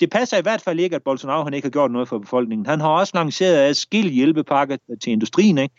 [0.00, 2.66] Det passer i hvert fald ikke, at Bolsonaro han ikke har gjort noget for befolkningen.
[2.66, 5.74] Han har også lanceret skill hjælpepakker til industrien, ikke?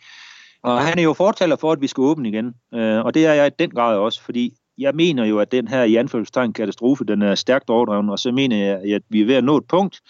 [0.62, 2.54] Og han er jo fortaler for, at vi skal åbne igen.
[2.74, 5.68] Øh, og det er jeg i den grad også, fordi jeg mener jo, at den
[5.68, 9.26] her i anfølgelsestegn katastrofe, den er stærkt overdreven, og så mener jeg, at vi er
[9.26, 10.00] ved at nå et punkt,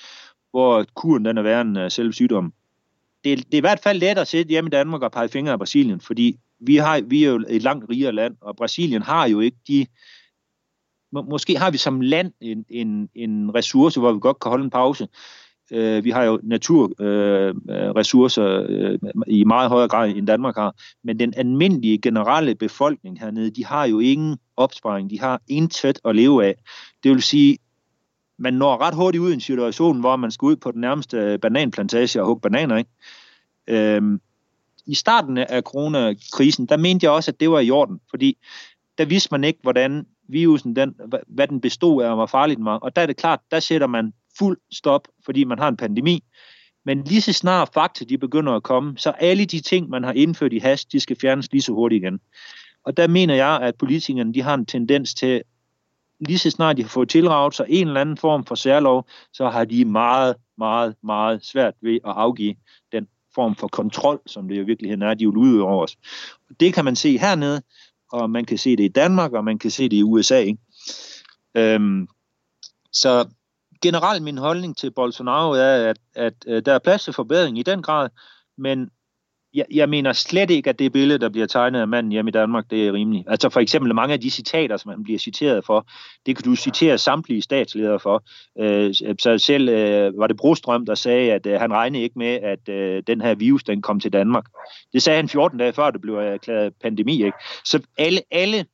[0.51, 2.53] hvor kuren den er værre end øh, selve sygdommen.
[3.25, 5.53] Det, det er i hvert fald let at sætte hjemme i Danmark og pege fingre
[5.53, 9.29] af Brasilien, fordi vi, har, vi er jo et langt rigere land, og Brasilien har
[9.29, 9.87] jo ikke de...
[11.31, 14.70] Måske har vi som land en, en, en ressource, hvor vi godt kan holde en
[14.70, 15.09] pause.
[15.72, 21.18] Øh, vi har jo naturressourcer øh, øh, i meget højere grad end Danmark har, men
[21.18, 26.44] den almindelige generelle befolkning hernede, de har jo ingen opsparing, de har intet at leve
[26.44, 26.55] af.
[27.03, 27.59] Det vil sige,
[28.38, 31.38] man når ret hurtigt ud i en situation, hvor man skal ud på den nærmeste
[31.38, 32.90] bananplantage og hugge bananer, ikke?
[33.68, 34.20] Øhm,
[34.87, 38.38] i starten af coronakrisen, der mente jeg også, at det var i orden, fordi
[38.99, 40.95] der vidste man ikke, hvordan virusen, den,
[41.27, 42.79] hvad den bestod af, og hvor farlig den var.
[42.79, 46.25] Og der er det klart, der sætter man fuld stop, fordi man har en pandemi.
[46.85, 50.12] Men lige så snart fakta de begynder at komme, så alle de ting, man har
[50.12, 52.21] indført i hast, de skal fjernes lige så hurtigt igen.
[52.85, 55.42] Og der mener jeg, at politikerne de har en tendens til,
[56.21, 59.49] lige så snart de har fået tilraget sig en eller anden form for særlov, så
[59.49, 62.55] har de meget, meget, meget svært ved at afgive
[62.92, 65.97] den form for kontrol, som det jo i virkeligheden er, de vil udøve over os.
[66.61, 67.62] Det kan man se hernede,
[68.12, 70.38] og man kan se det i Danmark, og man kan se det i USA.
[70.38, 70.59] Ikke?
[71.55, 72.09] Øhm,
[72.92, 73.29] så
[73.83, 77.62] generelt min holdning til Bolsonaro er, at, at, at der er plads til forbedring i
[77.62, 78.09] den grad,
[78.59, 78.90] men
[79.54, 82.32] jeg, jeg mener slet ikke, at det billede, der bliver tegnet af manden hjemme i
[82.32, 83.24] Danmark, det er rimeligt.
[83.30, 85.86] Altså for eksempel mange af de citater, som han bliver citeret for,
[86.26, 88.24] det kan du citere samtlige statsledere for.
[88.58, 92.18] Øh, øh så selv øh, var det Brostrøm, der sagde, at øh, han regnede ikke
[92.18, 94.44] med, at øh, den her virus, den kom til Danmark.
[94.92, 97.24] Det sagde han 14 dage før, det blev erklæret pandemi.
[97.24, 97.38] Ikke?
[97.64, 98.64] Så alle, alle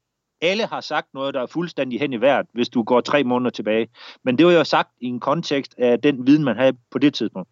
[0.41, 3.51] alle har sagt noget, der er fuldstændig hen i vejret, hvis du går tre måneder
[3.51, 3.89] tilbage.
[4.25, 7.15] Men det var jo sagt i en kontekst af den viden, man havde på det
[7.15, 7.51] tidspunkt.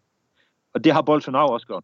[0.73, 1.83] Og det har Bolsonaro også gjort.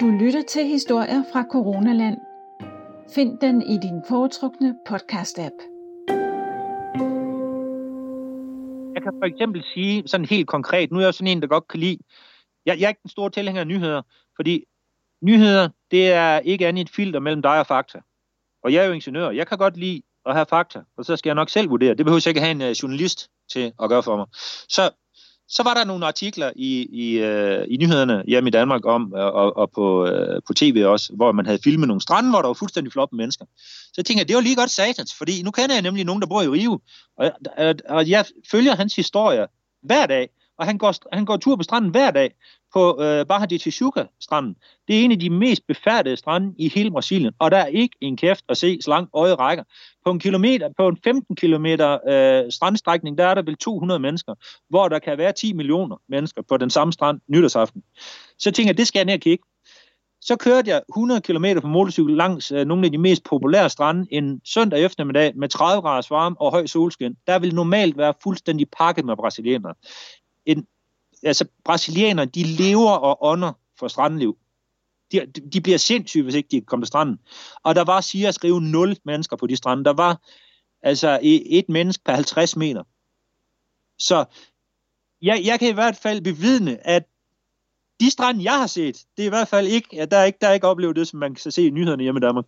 [0.00, 2.18] Du lytter til historier fra Coronaland.
[3.14, 5.56] Find den i din foretrukne podcast-app.
[8.94, 11.68] Jeg kan for eksempel sige sådan helt konkret, nu er jeg sådan en, der godt
[11.68, 11.98] kan lide,
[12.66, 14.02] jeg, jeg er ikke den store tilhænger af nyheder,
[14.36, 14.64] fordi
[15.22, 18.00] nyheder, det er ikke andet et filter mellem dig og fakta.
[18.64, 21.28] Og jeg er jo ingeniør, jeg kan godt lide at have fakta, og så skal
[21.30, 21.94] jeg nok selv vurdere.
[21.94, 24.26] Det behøver jeg ikke have en øh, journalist til at gøre for mig.
[24.68, 24.90] Så
[25.50, 29.24] så var der nogle artikler i, i, øh, i nyhederne hjemme i Danmark om, øh,
[29.24, 32.46] og, og på, øh, på tv også, hvor man havde filmet nogle strande, hvor der
[32.46, 33.44] var fuldstændig floppe mennesker.
[33.86, 36.28] Så jeg tænkte, det var lige godt satans, fordi nu kender jeg nemlig nogen, der
[36.28, 36.80] bor i Rio,
[37.18, 39.46] og, og, og jeg følger hans historie
[39.82, 40.28] hver dag,
[40.60, 42.30] og han går, han går tur på stranden hver dag
[42.72, 44.56] på øh, Barra de Tijuca-stranden.
[44.88, 47.96] Det er en af de mest befærdede strande i hele Brasilien, og der er ikke
[48.00, 49.64] en kæft at se, så langt øjet rækker.
[50.04, 54.34] På en, kilometer, på en 15 km øh, strandstrækning, der er der vel 200 mennesker,
[54.68, 57.82] hvor der kan være 10 millioner mennesker på den samme strand nytårsaften.
[58.38, 59.44] Så tænker jeg, det skal jeg ned og kigge.
[60.22, 64.06] Så kørte jeg 100 km på motorcykel langs øh, nogle af de mest populære strande
[64.10, 67.16] en søndag eftermiddag med 30 graders varme og høj solskin.
[67.26, 69.74] Der vil normalt være fuldstændig pakket med brasilianere.
[70.46, 70.66] En
[71.22, 74.38] altså, brasilianere, de lever og ånder for strandliv.
[75.12, 77.18] De, de bliver sindssyge, hvis ikke de kommer til stranden.
[77.62, 79.84] Og der var, siger at skrive, 0 mennesker på de strande.
[79.84, 80.20] Der var
[80.82, 82.82] altså et menneske per 50 meter.
[83.98, 84.24] Så
[85.22, 87.06] jeg, jeg kan i hvert fald bevidne, at
[88.00, 90.38] de strande, jeg har set, det er i hvert fald ikke, at der er ikke,
[90.40, 92.44] der er ikke oplevet det, som man kan se i nyhederne hjemme i Danmark.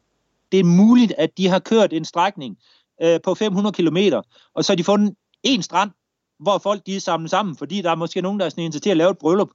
[0.52, 2.58] Det er muligt, at de har kørt en strækning
[3.02, 3.96] øh, på 500 km,
[4.54, 5.90] og så har de fundet en strand,
[6.42, 8.90] hvor folk de er samlet sammen, fordi der er måske nogen, der er sådan til
[8.90, 9.48] at lave et bryllup,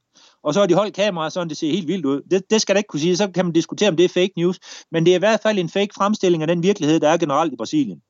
[0.44, 2.22] og så har de holdt kameraet, sådan det ser helt vildt ud.
[2.32, 4.34] Det, det skal der ikke kunne sige, så kan man diskutere, om det er fake
[4.38, 4.60] news,
[4.92, 7.54] men det er i hvert fald en fake fremstilling af den virkelighed, der er generelt
[7.54, 8.02] i Brasilien.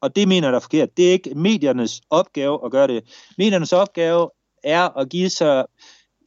[0.00, 0.96] Og det mener jeg er forkert.
[0.96, 3.28] Det er ikke mediernes opgave at gøre det.
[3.38, 4.30] Mediernes opgave
[4.64, 5.64] er at give sig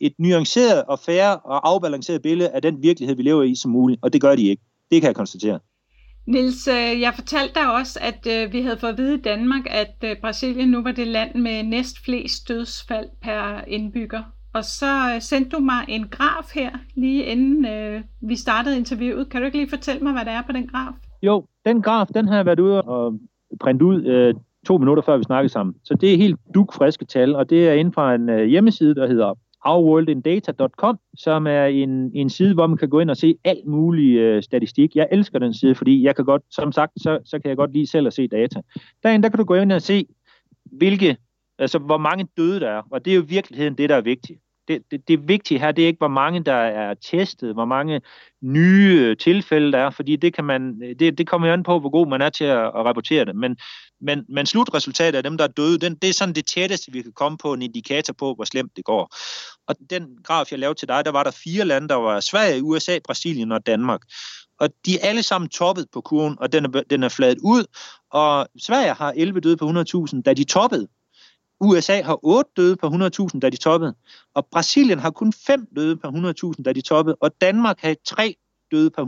[0.02, 4.00] et nuanceret og fair og afbalanceret billede af den virkelighed, vi lever i som muligt,
[4.04, 4.64] og det gør de ikke.
[4.92, 5.60] Det kan jeg konstatere.
[6.30, 9.62] Nils, øh, jeg fortalte dig også, at øh, vi havde fået at vide i Danmark,
[9.70, 14.24] at øh, Brasilien nu var det land med næst flest dødsfald per indbygger.
[14.54, 17.66] Og så sendte du mig en graf her, lige inden
[18.22, 19.30] vi startede interviewet.
[19.30, 20.92] Kan du ikke lige fortælle mig, hvad der er på den graf?
[21.24, 23.20] Jo, den graf, den har jeg været ude og
[23.60, 24.34] printe ud øh,
[24.68, 25.76] to minutter før vi snakkede sammen.
[25.84, 29.08] Så det er helt dukfriske tal, og det er inden fra en øh, hjemmeside, der
[29.08, 29.34] hedder
[29.66, 34.18] ourworldindata.com, som er en, en side, hvor man kan gå ind og se alt mulig
[34.18, 34.96] øh, statistik.
[34.96, 37.74] Jeg elsker den side, fordi jeg kan godt, som sagt, så, så kan jeg godt
[37.74, 38.62] lide selv at se data.
[39.04, 40.06] Derinde, der kan du gå ind og se,
[40.66, 41.18] hvilke,
[41.60, 44.02] altså hvor mange døde der er, og det er jo i virkeligheden det, der er
[44.02, 47.66] vigtigt det, det, det vigtige her, det er ikke, hvor mange der er testet, hvor
[47.66, 48.02] mange
[48.42, 51.64] nye øh, tilfælde der er, fordi det, kan man, øh, det, det kommer jo an
[51.64, 53.36] på, hvor god man er til at, at rapportere det.
[53.36, 53.58] Men,
[54.02, 57.02] men, men slutresultatet af dem, der er døde, den, det er sådan det tætteste, vi
[57.02, 59.16] kan komme på en indikator på, hvor slemt det går.
[59.68, 62.64] Og den graf, jeg lavede til dig, der var der fire lande, der var Sverige,
[62.64, 64.02] USA, Brasilien og Danmark.
[64.60, 67.66] Og de er alle sammen toppet på kurven, og den er, den er fladet ud.
[68.12, 70.88] Og Sverige har 11 døde på 100.000, da de toppede.
[71.60, 73.96] USA har 8 døde på 100.000, da de toppede,
[74.36, 78.36] og Brasilien har kun 5 døde på 100.000, da de toppede, og Danmark har 3
[78.72, 79.04] døde per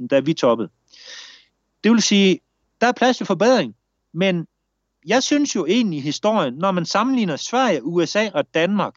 [0.00, 0.68] 100.000, da vi toppede.
[1.84, 2.40] Det vil sige,
[2.80, 3.74] der er plads til forbedring,
[4.16, 4.46] men
[5.06, 8.94] jeg synes jo egentlig i historien, når man sammenligner Sverige, USA og Danmark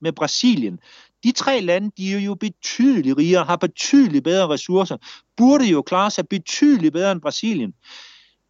[0.00, 0.78] med Brasilien,
[1.24, 4.96] de tre lande, de er jo betydeligt rigere, har betydeligt bedre ressourcer,
[5.36, 7.74] burde jo klare sig betydeligt bedre end Brasilien.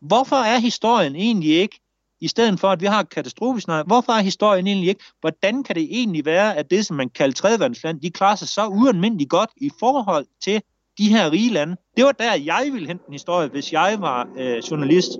[0.00, 1.80] Hvorfor er historien egentlig ikke,
[2.20, 3.84] i stedet for at vi har katastrofescenarie.
[3.86, 5.04] Hvorfor er historien egentlig ikke?
[5.20, 8.66] Hvordan kan det egentlig være, at det, som man kalder tredjeverdensland, de klarer sig så
[8.66, 10.62] ualmindeligt godt i forhold til
[10.98, 11.76] de her rige lande?
[11.96, 15.10] Det var der, jeg ville hente en historie, hvis jeg var øh, journalist.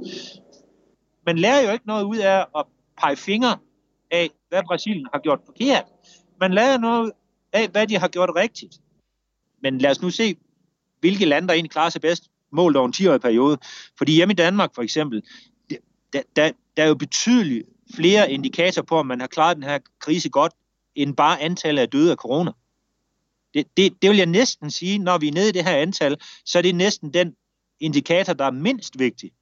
[1.26, 2.64] Man lærer jo ikke noget ud af at
[2.98, 3.58] pege fingre
[4.10, 5.84] af, hvad Brasilien har gjort forkert.
[6.40, 7.12] Man lærer noget
[7.52, 8.80] af, hvad de har gjort rigtigt.
[9.62, 10.36] Men lad os nu se,
[11.00, 13.58] hvilke lande, der egentlig klarer sig bedst målt over en 10-årig periode.
[13.98, 15.22] Fordi hjemme i Danmark for eksempel,
[15.70, 19.78] der, der, der er jo betydeligt flere indikatorer på, om man har klaret den her
[20.00, 20.52] krise godt,
[20.94, 22.52] end bare antallet af døde af corona.
[23.54, 26.16] Det, det, det vil jeg næsten sige, når vi er nede i det her antal,
[26.44, 27.34] så er det næsten den
[27.80, 29.32] indikator, der er mindst vigtig.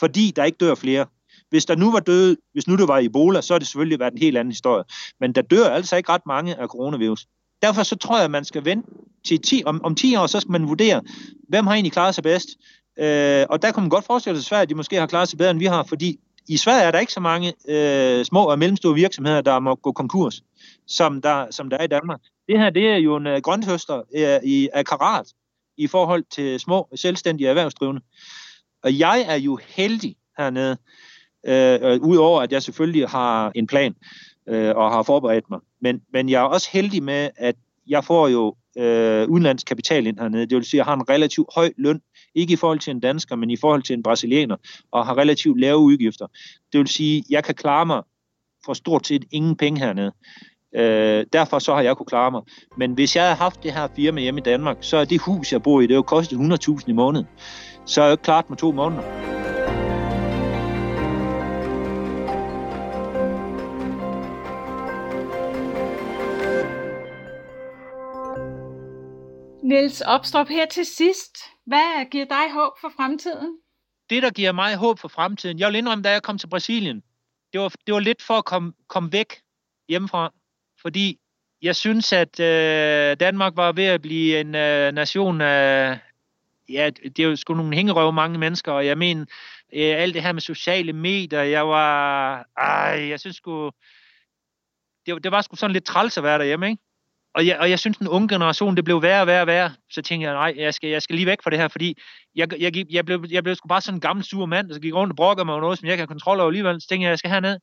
[0.00, 1.06] Fordi der ikke dør flere.
[1.50, 4.12] Hvis der nu var døde, hvis nu det var Ebola, så er det selvfølgelig været
[4.12, 4.84] en helt anden historie.
[5.20, 7.26] Men der dør altså ikke ret mange af coronavirus.
[7.62, 8.88] Derfor så tror jeg, at man skal vente
[9.26, 11.02] til 10, om, om 10 år, så skal man vurdere,
[11.48, 12.48] hvem har egentlig klaret sig bedst.
[12.98, 15.50] Øh, og der kunne man godt forestille sig, at de måske har klaret sig bedre,
[15.50, 18.94] end vi har, fordi i Sverige er der ikke så mange øh, små og mellemstore
[18.94, 20.42] virksomheder, der må gå konkurs,
[20.86, 22.20] som der, som der er i Danmark.
[22.48, 25.26] Det her det er jo en øh, grønthøster øh, i, af karat
[25.76, 28.00] i forhold til små selvstændige erhvervsdrivende.
[28.82, 30.76] Og jeg er jo heldig hernede,
[31.46, 33.94] øh, udover at jeg selvfølgelig har en plan
[34.48, 35.60] øh, og har forberedt mig.
[35.80, 37.54] Men, men jeg er også heldig med, at
[37.86, 40.46] jeg får jo øh, udenlandsk kapital ind hernede.
[40.46, 42.00] Det vil sige, at jeg har en relativt høj løn
[42.34, 44.56] ikke i forhold til en dansker, men i forhold til en brasilianer,
[44.92, 46.26] og har relativt lave udgifter.
[46.72, 48.02] Det vil sige, at jeg kan klare mig
[48.64, 50.12] for stort set ingen penge hernede.
[50.74, 52.42] Øh, derfor så har jeg kunne klare mig.
[52.76, 55.52] Men hvis jeg havde haft det her firma hjemme i Danmark, så er det hus,
[55.52, 57.26] jeg bor i, det jo kostet 100.000 i måneden.
[57.86, 59.02] Så er jeg jo klart med to måneder.
[69.62, 71.38] Niels Opstrup, her til sidst.
[71.66, 73.58] Hvad giver dig håb for fremtiden?
[74.10, 77.02] Det, der giver mig håb for fremtiden, jeg vil indrømme, da jeg kom til Brasilien,
[77.52, 79.40] det var, det var lidt for at komme, komme væk
[79.88, 80.32] hjemmefra,
[80.82, 81.18] fordi
[81.62, 85.98] jeg synes, at øh, Danmark var ved at blive en øh, nation af,
[86.72, 89.24] ja, det er jo sgu nogle hængerøve mange mennesker, og jeg mener,
[89.72, 93.70] øh, alt det her med sociale medier, jeg var, ej, jeg synes sgu,
[95.06, 96.82] det, det var sgu sådan lidt træls at være derhjemme, ikke?
[97.34, 99.70] og, jeg, og jeg synes, den unge generation, det blev værre og værre og værre.
[99.90, 101.98] Så tænkte jeg, nej, jeg skal, jeg skal lige væk fra det her, fordi
[102.34, 104.94] jeg, jeg, jeg, blev, jeg blev sgu bare sådan en gammel sur mand, der gik
[104.94, 106.80] rundt og brokker mig over noget, som jeg kan have kontrol over alligevel.
[106.80, 107.58] Så tænkte jeg, jeg skal herned,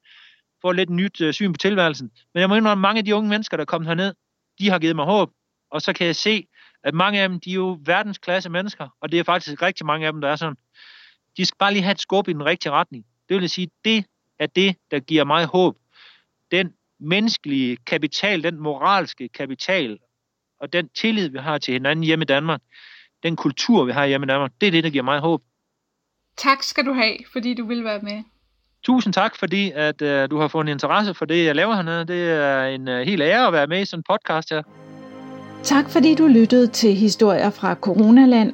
[0.61, 2.11] få lidt nyt øh, syn på tilværelsen.
[2.33, 4.13] Men jeg må indrømme, mange af de unge mennesker, der er kommet herned,
[4.59, 5.29] de har givet mig håb.
[5.71, 6.47] Og så kan jeg se,
[6.87, 10.07] at mange af dem, de er jo verdensklasse mennesker, og det er faktisk rigtig mange
[10.07, 10.57] af dem, der er sådan.
[11.37, 13.05] De skal bare lige have et skub i den rigtige retning.
[13.29, 14.05] Det vil sige, det
[14.39, 15.77] er det, der giver mig håb.
[16.51, 19.99] Den menneskelige kapital, den moralske kapital,
[20.59, 22.61] og den tillid, vi har til hinanden hjemme i Danmark,
[23.23, 25.41] den kultur, vi har hjemme i Danmark, det er det, der giver mig håb.
[26.37, 28.23] Tak skal du have, fordi du vil være med.
[28.83, 32.05] Tusind tak, fordi at, uh, du har fået en interesse for det, jeg laver hernede.
[32.05, 34.86] Det er en uh, helt ære at være med i sådan en podcast her.
[35.67, 38.53] Tak fordi du lyttede til historier fra Coronaland.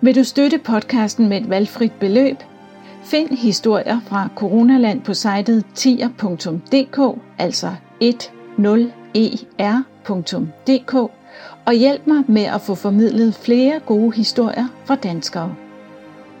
[0.00, 2.36] Vil du støtte podcasten med et valgfrit beløb–
[3.04, 7.70] Find historier fra Coronaland på sitet tier.dk, altså
[9.16, 10.94] 10er.dk,
[11.66, 15.54] og hjælp mig med at få formidlet flere gode historier fra danskere.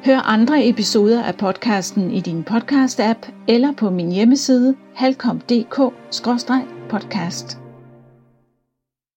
[0.04, 7.63] Hør andre episoder af podcasten i din podcast-app eller på min hjemmeside halkom.dk-podcast.